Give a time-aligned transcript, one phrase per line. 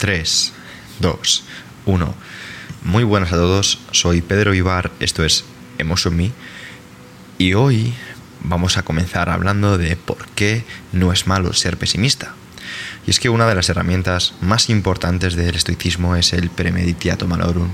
[0.00, 0.52] 3,
[1.00, 1.44] 2,
[1.84, 2.14] 1.
[2.84, 5.44] Muy buenas a todos, soy Pedro Ibar, esto es
[5.76, 6.32] Emotion Me
[7.36, 7.92] y hoy
[8.42, 12.34] vamos a comenzar hablando de por qué no es malo ser pesimista.
[13.06, 17.68] Y es que una de las herramientas más importantes del estoicismo es el premeditiato malorum,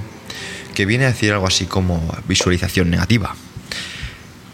[0.75, 3.37] que viene a decir algo así como visualización negativa.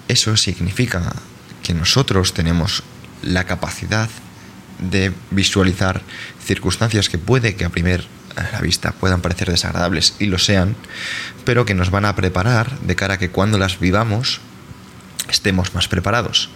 [0.09, 1.15] Eso significa
[1.63, 2.83] que nosotros tenemos
[3.23, 4.11] la capacidad
[4.79, 6.03] de visualizar
[6.45, 8.07] circunstancias que puede que a primer
[8.63, 10.77] vista puedan parecer desagradables y lo sean,
[11.45, 14.41] pero que nos van a preparar de cara a que cuando las vivamos
[15.29, 16.51] estemos más preparados.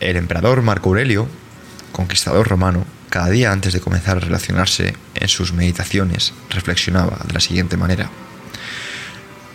[0.00, 1.28] El emperador Marco Aurelio,
[1.92, 7.40] conquistador romano, cada día antes de comenzar a relacionarse en sus meditaciones, reflexionaba de la
[7.40, 8.10] siguiente manera.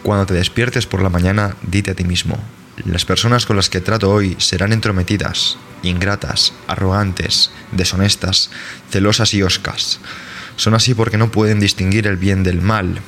[0.01, 2.37] Cuando te despiertes por la mañana, dite a ti mismo,
[2.85, 8.49] las personas con las que trato hoy serán entrometidas, ingratas, arrogantes, deshonestas,
[8.89, 9.99] celosas y oscas.
[10.55, 12.99] Son así porque no pueden distinguir el bien del mal,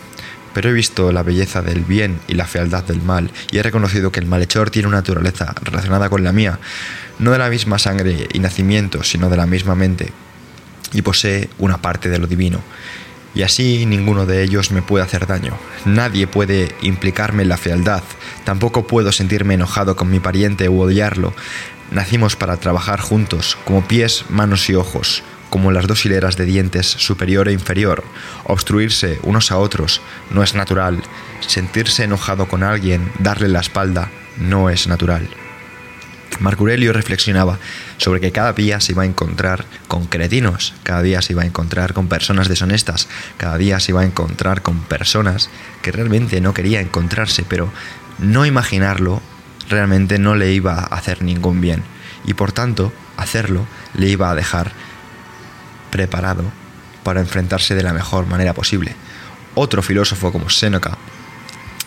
[0.53, 4.11] pero he visto la belleza del bien y la fealdad del mal, y he reconocido
[4.11, 6.59] que el malhechor tiene una naturaleza relacionada con la mía,
[7.19, 10.13] no de la misma sangre y nacimiento, sino de la misma mente,
[10.93, 12.61] y posee una parte de lo divino.
[13.35, 15.53] Y así ninguno de ellos me puede hacer daño.
[15.83, 18.03] Nadie puede implicarme en la fealdad.
[18.45, 21.33] Tampoco puedo sentirme enojado con mi pariente u odiarlo.
[21.91, 25.23] Nacimos para trabajar juntos, como pies, manos y ojos
[25.55, 28.03] como las dos hileras de dientes superior e inferior.
[28.43, 31.01] Obstruirse unos a otros no es natural.
[31.39, 35.29] Sentirse enojado con alguien, darle la espalda, no es natural.
[36.39, 37.59] Marco Aurelio reflexionaba
[37.97, 41.45] sobre que cada día se iba a encontrar con cretinos, cada día se iba a
[41.45, 45.49] encontrar con personas deshonestas, cada día se iba a encontrar con personas
[45.81, 47.71] que realmente no quería encontrarse, pero
[48.19, 49.21] no imaginarlo
[49.69, 51.83] realmente no le iba a hacer ningún bien
[52.25, 54.71] y por tanto hacerlo le iba a dejar
[55.89, 56.43] preparado
[57.03, 58.95] para enfrentarse de la mejor manera posible.
[59.53, 60.97] Otro filósofo como Séneca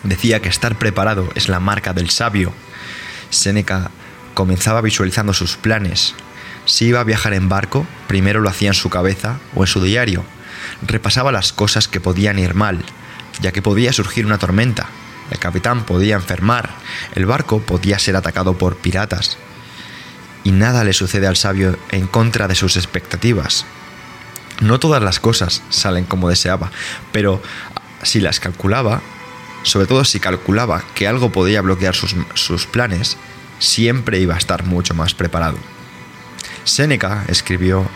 [0.03, 2.53] decía que estar preparado es la marca del sabio.
[3.29, 3.91] Séneca
[4.39, 6.15] comenzaba visualizando sus planes.
[6.63, 9.83] Si iba a viajar en barco, primero lo hacía en su cabeza o en su
[9.83, 10.23] diario.
[10.81, 12.85] Repasaba las cosas que podían ir mal,
[13.41, 14.87] ya que podía surgir una tormenta.
[15.29, 16.69] El capitán podía enfermar,
[17.15, 19.37] el barco podía ser atacado por piratas.
[20.45, 23.65] Y nada le sucede al sabio en contra de sus expectativas.
[24.61, 26.71] No todas las cosas salen como deseaba,
[27.11, 27.41] pero
[28.03, 29.01] si las calculaba,
[29.63, 33.17] sobre todo si calculaba que algo podía bloquear sus, planes,
[33.59, 35.57] siempre iba a estar mucho más preparado.
[36.63, 37.87] Séneca escribió,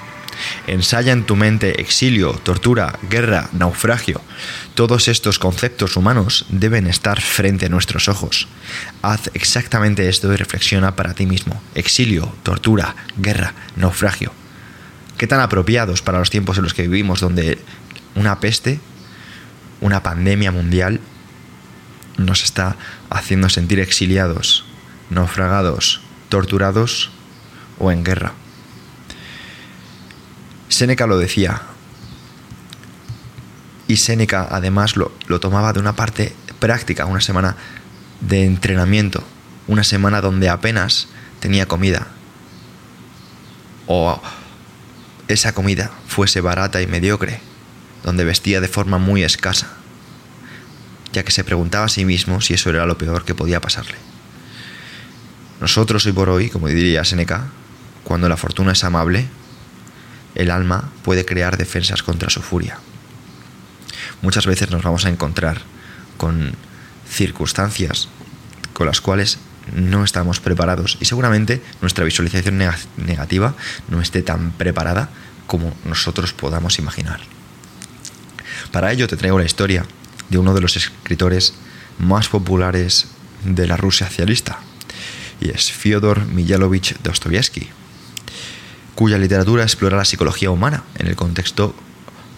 [0.67, 4.19] Ensaya en tu mente exilio, tortura, guerra, naufragio.
[4.73, 8.47] Todos estos conceptos humanos deben estar frente a nuestros ojos.
[9.03, 11.61] Haz exactamente esto y reflexiona para ti mismo.
[11.75, 14.33] Exilio, tortura, guerra, naufragio
[15.17, 17.57] qué tan apropiados para los tiempos en los que vivimos, donde
[18.15, 18.79] una peste,
[19.81, 20.99] una pandemia mundial,
[22.17, 22.75] nos está
[23.09, 24.65] haciendo sentir exiliados,
[25.09, 27.11] naufragados, torturados
[27.79, 28.33] o en guerra.
[30.69, 31.61] Séneca lo decía,
[33.87, 37.55] y Séneca además lo, lo, tomaba de una parte práctica, una semana
[38.21, 39.23] de entrenamiento,
[39.67, 41.09] una semana donde apenas
[41.39, 42.07] tenía comida,
[43.85, 44.19] o
[45.27, 47.39] esa comida fuese barata y mediocre,
[48.03, 49.73] donde vestía de forma muy escasa,
[51.11, 54.12] ya que se preguntaba a sí mismo si eso era lo peor que podía pasarle.
[55.63, 57.45] Nosotros hoy por hoy, como diría Seneca,
[58.03, 59.27] cuando la fortuna es amable,
[60.35, 62.79] el alma puede crear defensas contra su furia.
[64.21, 65.61] Muchas veces nos vamos a encontrar
[66.17, 66.51] con
[67.09, 68.09] circunstancias
[68.73, 69.37] con las cuales
[69.73, 72.61] no estamos preparados y seguramente nuestra visualización
[72.97, 73.55] negativa
[73.87, 75.11] no esté tan preparada
[75.47, 77.21] como nosotros podamos imaginar.
[78.73, 79.85] Para ello te traigo la historia
[80.27, 81.53] de uno de los escritores
[81.99, 83.07] más populares
[83.45, 84.59] de la Rusia socialista,
[85.43, 87.67] y es Fyodor Miyalovich Dostoyevsky,
[88.95, 91.75] cuya literatura explora la psicología humana en el contexto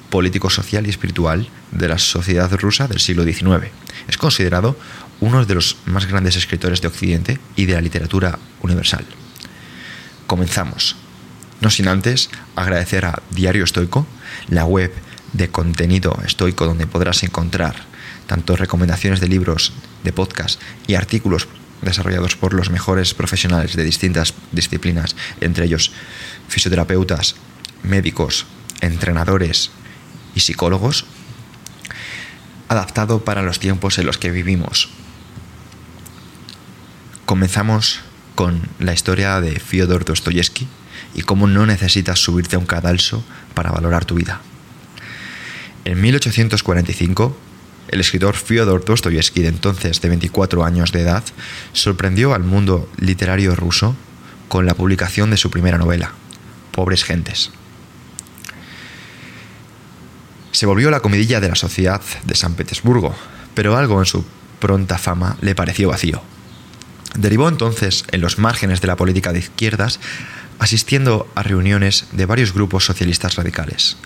[0.10, 3.68] político, social y espiritual de la sociedad rusa del siglo XIX.
[4.08, 4.76] Es considerado
[5.20, 9.06] uno de los más grandes escritores de Occidente y de la literatura universal.
[10.26, 10.96] Comenzamos.
[11.62, 14.08] No sin antes agradecer a Diario Estoico,
[14.50, 14.92] la web
[15.34, 17.76] de contenido estoico donde podrás encontrar
[18.26, 21.48] tanto recomendaciones de libros, de podcast y artículos
[21.82, 25.92] desarrollados por los mejores profesionales de distintas disciplinas, entre ellos
[26.48, 27.36] fisioterapeutas,
[27.84, 28.46] médicos,
[28.82, 29.72] entrenadores
[30.36, 31.06] y psicólogos,
[32.68, 34.90] adaptado para los tiempos en los que vivimos,
[37.26, 38.02] Comenzamos
[38.36, 40.68] con la historia de Fyodor Dostoyevsky
[41.16, 43.26] y cómo no necesitas subirte a un cadalso
[43.56, 44.42] para valorar tu vida.
[45.86, 47.36] En 1845,
[47.88, 51.24] el escritor Fyodor Dostoyevsky, de entonces de 24 años de edad,
[51.74, 53.96] sorprendió al mundo literario ruso
[54.48, 56.14] con la publicación de su primera novela,
[56.72, 57.52] Pobres Gentes.
[60.52, 63.14] Se volvió la comidilla de la sociedad de San Petersburgo,
[63.54, 64.26] pero algo en su
[64.60, 66.22] pronta fama le pareció vacío.
[67.18, 70.00] Derivó entonces en los márgenes de la política de izquierdas,
[70.60, 73.98] asistiendo a reuniones de varios grupos socialistas radicales.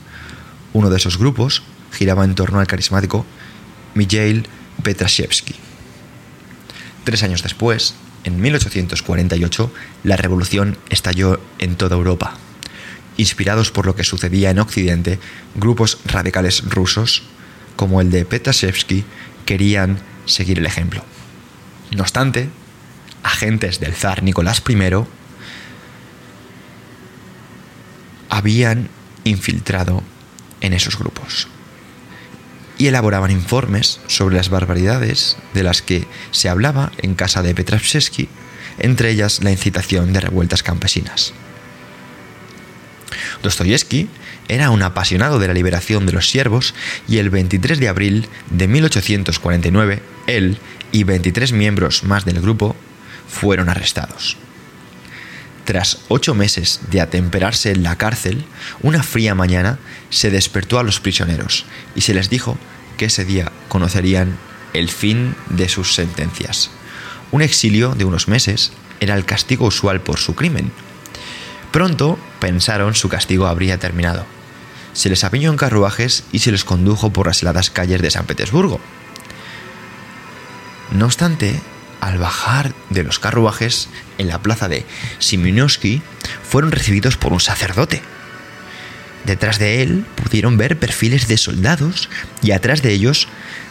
[0.74, 3.26] Uno de esos grupos giraba en torno al carismático
[3.94, 4.48] Mikhail
[4.84, 5.56] Petrashevsky.
[7.04, 9.72] Tres años después, en 1848,
[10.04, 12.38] la revolución estalló en toda Europa.
[13.18, 15.20] Inspirados por lo que sucedía en Occidente,
[15.56, 17.24] grupos radicales rusos,
[17.76, 19.04] como el de Petrashevsky,
[19.46, 21.04] querían seguir el ejemplo.
[21.92, 22.50] No obstante,
[23.24, 24.76] agentes del zar Nicolás I
[28.30, 28.90] habían
[29.24, 30.04] infiltrado
[30.62, 31.48] en esos grupos
[32.80, 38.30] y elaboraban informes sobre las barbaridades de las que se hablaba en casa de Petrovsky,
[38.80, 41.34] entre ellas la incitación de revueltas campesinas.
[43.44, 44.10] Dostoyevsky
[44.48, 46.74] era un apasionado de la liberación de los siervos
[47.08, 50.58] y el 23 de abril de 1849 él
[50.92, 52.76] y 23 miembros más del grupo
[53.28, 54.38] fueron arrestados.
[55.70, 58.44] Tras ocho meses de atemperarse en la cárcel,
[58.82, 59.78] una fría mañana
[60.10, 61.64] se despertó a los prisioneros
[61.94, 62.58] y se les dijo
[62.98, 64.36] que ese día conocerían
[64.74, 66.72] el fin de sus sentencias.
[67.32, 70.72] Un exilio de unos meses era el castigo usual por su crimen.
[71.72, 74.26] Pronto pensaron su castigo habría terminado.
[74.94, 78.26] Se les apiñó en carruajes y se les condujo por las heladas calles de San
[78.26, 78.80] Petersburgo.
[80.94, 81.62] No obstante,
[82.02, 84.86] al bajar de los carruajes en la plaza de
[85.20, 86.02] Simonowski,
[86.44, 88.02] fueron recibidos por un sacerdote.
[89.26, 92.10] Detrás de él pudieron ver perfiles de soldados
[92.42, 93.28] y atrás de ellos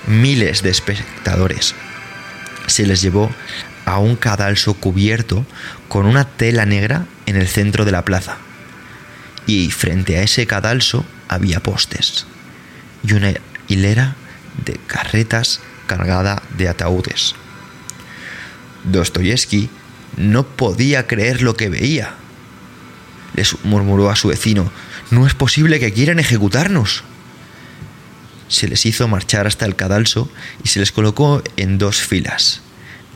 [0.06, 1.74] miles de espectadores.
[2.66, 3.30] Se les llevó
[3.86, 5.46] a un cadalso cubierto
[5.88, 8.36] con una tela negra en el centro de la plaza.
[9.46, 12.26] Y frente a ese cadalso había postes
[13.02, 13.32] y una
[13.68, 14.16] hilera
[14.64, 17.34] de carretas cargada de ataúdes.
[18.92, 19.70] Dostoyevsky
[20.16, 22.14] no podía creer lo que veía.
[23.34, 24.70] Les murmuró a su vecino,
[25.10, 27.04] no es posible que quieran ejecutarnos.
[28.48, 30.30] Se les hizo marchar hasta el cadalso
[30.64, 32.62] y se les colocó en dos filas.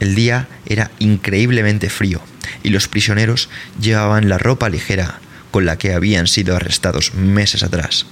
[0.01, 2.21] El día era increíblemente frío
[2.63, 3.49] y los prisioneros
[3.81, 5.21] llevaban la ropa ligera
[5.51, 8.07] con la que habían sido arrestados meses atrás.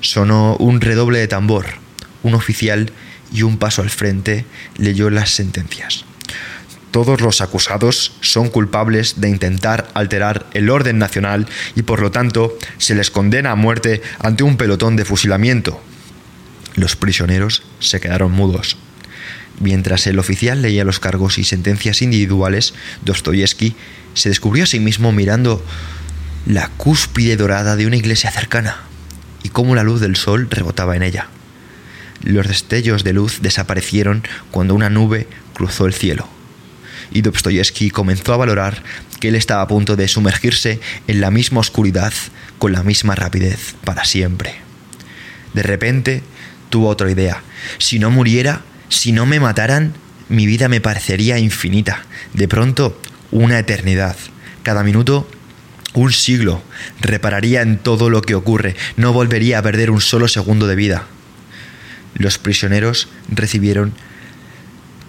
[0.00, 1.66] Sonó un redoble de tambor.
[2.22, 2.92] Un oficial
[3.32, 4.44] y un paso al frente
[4.76, 6.04] leyó las sentencias.
[6.90, 12.56] Todos los acusados son culpables de intentar alterar el orden nacional y por lo tanto
[12.78, 15.80] se les condena a muerte ante un pelotón de fusilamiento.
[16.76, 18.76] Los prisioneros se quedaron mudos.
[19.60, 23.74] Mientras el oficial leía los cargos y sentencias individuales, Dostoyevsky
[24.14, 25.64] se descubrió a sí mismo mirando
[26.46, 28.82] la cúspide dorada de una iglesia cercana
[29.42, 31.28] y cómo la luz del sol rebotaba en ella.
[32.22, 36.28] Los destellos de luz desaparecieron cuando una nube cruzó el cielo
[37.14, 38.82] y Dostoyevsky comenzó a valorar
[39.20, 42.12] que él estaba a punto de sumergirse en la misma oscuridad
[42.58, 44.56] con la misma rapidez para siempre.
[45.54, 46.22] De repente
[46.70, 47.42] tuvo otra idea.
[47.78, 49.94] Si no muriera, si no me mataran,
[50.28, 52.04] mi vida me parecería infinita.
[52.32, 54.16] De pronto, una eternidad.
[54.62, 55.30] Cada minuto,
[55.92, 56.62] un siglo.
[57.00, 58.74] Repararía en todo lo que ocurre.
[58.96, 61.06] No volvería a perder un solo segundo de vida.
[62.14, 63.92] Los prisioneros recibieron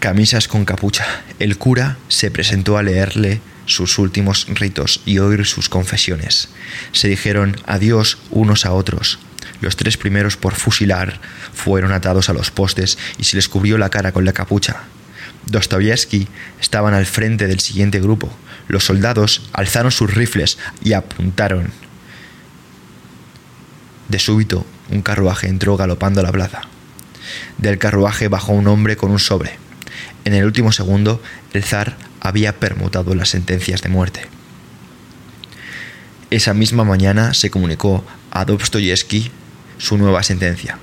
[0.05, 1.03] camisas con capucha.
[1.39, 6.49] El cura se presentó a leerle sus últimos ritos y oír sus confesiones.
[6.91, 9.17] Se dijeron adiós unos a otros.
[9.61, 11.19] Los tres primeros por fusilar
[11.55, 14.83] fueron atados a los postes y se les cubrió la cara con la capucha.
[15.47, 16.27] Dostoyevsky
[16.61, 18.31] estaban al frente del siguiente grupo.
[18.67, 21.71] Los soldados alzaron sus rifles y apuntaron.
[24.09, 26.61] De súbito, un carruaje entró galopando a la plaza.
[27.57, 29.64] Del carruaje bajó un hombre con un sobre.
[30.25, 31.21] En el último segundo,
[31.53, 34.27] el zar había permutado las sentencias de muerte.
[36.31, 39.31] Esa misma mañana se comunicó a Dostoyevsky
[39.77, 40.79] su nueva sentencia.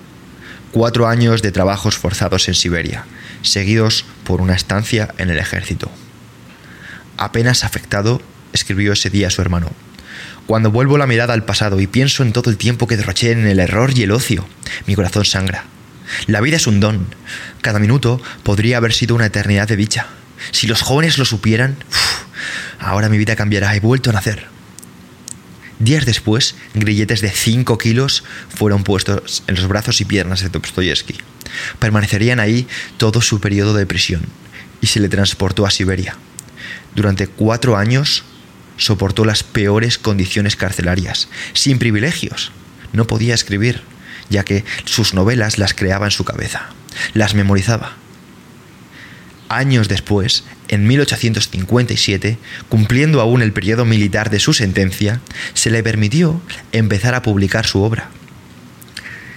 [0.71, 3.05] Cuatro años de trabajos forzados en Siberia,
[3.43, 5.91] seguidos por una estancia en el ejército.
[7.17, 8.23] Apenas afectado,
[8.53, 9.71] escribió ese día a su hermano.
[10.47, 13.47] Cuando vuelvo la mirada al pasado y pienso en todo el tiempo que derroché en
[13.47, 14.47] el error y el ocio,
[14.87, 15.65] mi corazón sangra.
[16.27, 17.07] La vida es un don.
[17.61, 20.07] Cada minuto podría haber sido una eternidad de dicha.
[20.51, 21.77] Si los jóvenes lo supieran,
[22.79, 23.75] ahora mi vida cambiará.
[23.75, 24.47] He vuelto a nacer.
[25.79, 28.23] Días después, grilletes de 5 kilos
[28.55, 31.19] fueron puestos en los brazos y piernas de Dostoyevsky.
[31.81, 34.23] Permanecerían ahí todo su periodo de prisión
[34.81, 36.17] y se le transportó a Siberia.
[36.95, 38.25] Durante cuatro años
[38.77, 42.53] soportó las peores condiciones carcelarias, sin privilegios.
[42.93, 43.83] No podía escribir,
[44.33, 46.71] ya que sus novelas las creaba en su cabeza,
[47.15, 47.97] las memorizaba.
[49.49, 52.39] Años después, en 1857,
[52.71, 55.21] cumpliendo aún el periodo militar de su sentencia,
[55.53, 56.41] se le permitió
[56.73, 58.09] empezar a publicar su obra.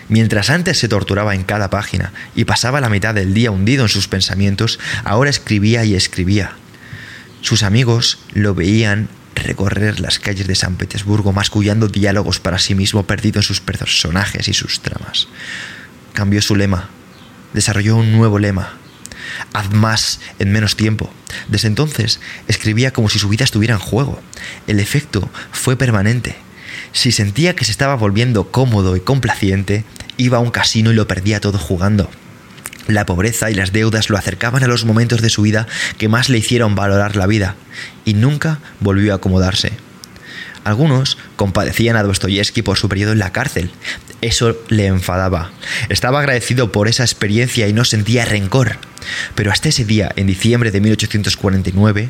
[0.08, 3.90] Mientras antes se torturaba en cada página y pasaba la mitad del día hundido en
[3.90, 6.54] sus pensamientos, ahora escribía y escribía.
[7.42, 9.10] Sus amigos lo veían
[9.46, 14.48] recorrer las calles de San Petersburgo mascullando diálogos para sí mismo perdido en sus personajes
[14.48, 15.28] y sus tramas.
[16.14, 16.90] Cambió su lema,
[17.54, 18.78] desarrolló un nuevo lema.
[19.54, 21.12] Haz más en menos tiempo.
[21.48, 24.22] Desde entonces escribía como si su vida estuviera en juego.
[24.68, 26.36] El efecto fue permanente.
[26.92, 29.84] Si sentía que se estaba volviendo cómodo y complaciente,
[30.18, 32.10] iba a un casino y lo perdía todo jugando.
[32.88, 36.30] La pobreza y las deudas lo acercaban a los momentos de su vida que más
[36.30, 37.56] le hicieron valorar la vida,
[38.06, 39.74] y nunca volvió a acomodarse.
[40.64, 43.70] Algunos compadecían a Dostoyevsky por su periodo en la cárcel.
[44.22, 45.52] Eso le enfadaba.
[45.90, 48.78] Estaba agradecido por esa experiencia y no sentía rencor.
[49.36, 52.10] Pero hasta ese día, en diciembre de 1849,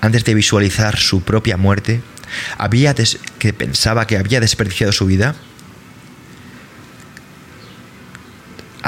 [0.00, 2.00] antes de visualizar su propia muerte,
[2.56, 5.34] había que pensaba que había desperdiciado su vida,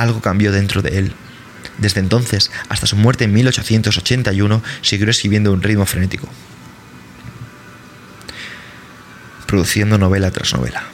[0.02, 1.12] algo cambió dentro de él.
[1.78, 6.28] Desde entonces, hasta su muerte en 1881, siguió escribiendo un ritmo frenético,
[9.46, 10.84] produciendo novela tras novela.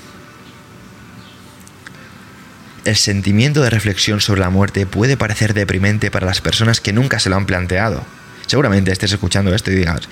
[2.85, 7.19] El sentimiento de reflexión sobre la muerte puede parecer deprimente para las personas que nunca
[7.19, 8.05] se lo han planteado.
[8.47, 10.03] Seguramente estés escuchando esto y digas,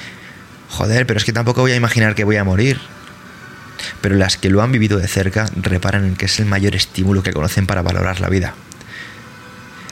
[0.70, 2.80] joder, pero es que tampoco voy a imaginar que voy a morir.
[4.00, 7.22] Pero las que lo han vivido de cerca reparan en que es el mayor estímulo
[7.22, 8.54] que conocen para valorar la vida.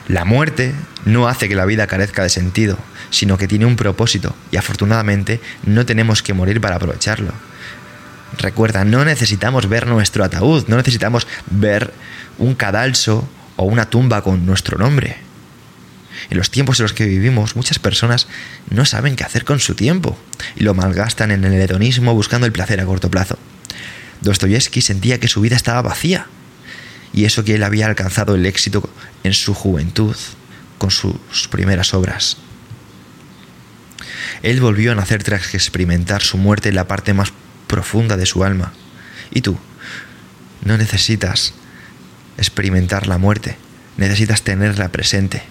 [0.07, 0.73] La muerte
[1.05, 2.77] no hace que la vida carezca de sentido,
[3.09, 7.33] sino que tiene un propósito y afortunadamente no tenemos que morir para aprovecharlo.
[8.37, 11.93] Recuerda, no necesitamos ver nuestro ataúd, no necesitamos ver
[12.37, 15.17] un cadalso o una tumba con nuestro nombre.
[16.29, 18.27] En los tiempos en los que vivimos, muchas personas
[18.69, 20.17] no saben qué hacer con su tiempo
[20.55, 23.37] y lo malgastan en el hedonismo buscando el placer a corto plazo.
[24.21, 26.27] Dostoyevsky sentía que su vida estaba vacía
[27.13, 28.89] y eso que él había alcanzado el éxito
[29.23, 30.15] en su juventud
[30.77, 32.37] con sus primeras obras.
[34.41, 37.31] Él volvió a nacer tras experimentar su muerte en la parte más
[37.67, 38.73] profunda de su alma.
[39.31, 39.57] ¿Y tú?
[40.65, 41.53] No necesitas
[42.37, 43.57] experimentar la muerte,
[43.97, 45.43] necesitas tenerla presente.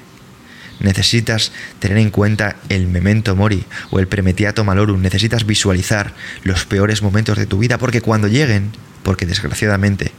[0.81, 5.01] Necesitas tener en cuenta el memento mori o el premetiato malorum.
[5.01, 8.73] Necesitas visualizar los peores momentos de tu vida porque cuando lleguen,
[9.05, 10.11] porque desgraciadamente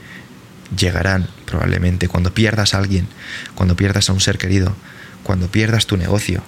[0.76, 3.08] llegarán probablemente cuando pierdas a alguien,
[3.54, 4.74] cuando pierdas a un ser querido,
[5.22, 6.42] cuando pierdas tu negocio,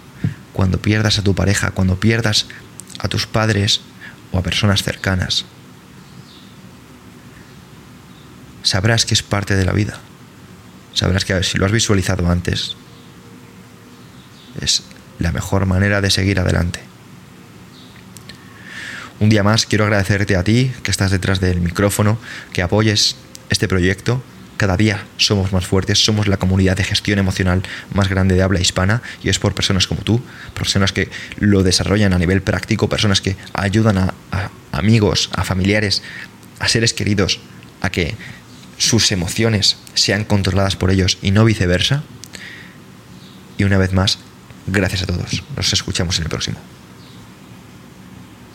[0.53, 2.47] cuando pierdas a tu pareja, cuando pierdas
[2.99, 3.81] a tus padres
[4.33, 5.45] o a personas cercanas.
[8.63, 9.99] Sabrás que es parte de la vida.
[10.95, 12.75] Sabrás que si lo has visualizado antes,
[14.61, 14.83] es
[15.19, 16.81] la mejor manera de seguir adelante.
[19.21, 22.19] Un día más quiero agradecerte a ti que estás detrás del micrófono,
[22.53, 23.17] que apoyes
[23.51, 24.23] este proyecto.
[24.57, 27.63] Cada día somos más fuertes, somos la comunidad de gestión emocional
[27.93, 30.23] más grande de habla hispana y es por personas como tú,
[30.55, 34.15] personas que lo desarrollan a nivel práctico, personas que ayudan a,
[34.73, 36.03] amigos, a familiares,
[36.59, 37.41] a seres queridos,
[37.83, 38.15] a que
[38.79, 42.03] sus emociones sean controladas por ellos y no viceversa.
[43.59, 44.19] Y una vez más,
[44.67, 45.43] gracias a todos.
[45.55, 46.59] Nos escuchamos en el próximo.